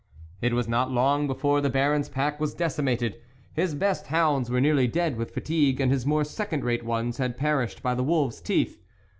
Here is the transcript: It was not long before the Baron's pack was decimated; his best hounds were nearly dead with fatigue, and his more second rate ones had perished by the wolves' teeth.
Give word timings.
It 0.41 0.53
was 0.55 0.67
not 0.67 0.89
long 0.89 1.27
before 1.27 1.61
the 1.61 1.69
Baron's 1.69 2.09
pack 2.09 2.39
was 2.39 2.55
decimated; 2.55 3.21
his 3.53 3.75
best 3.75 4.07
hounds 4.07 4.49
were 4.49 4.59
nearly 4.59 4.87
dead 4.87 5.15
with 5.15 5.29
fatigue, 5.29 5.79
and 5.79 5.91
his 5.91 6.07
more 6.07 6.23
second 6.23 6.63
rate 6.63 6.83
ones 6.83 7.19
had 7.19 7.37
perished 7.37 7.83
by 7.83 7.93
the 7.93 8.01
wolves' 8.03 8.41
teeth. 8.41 8.79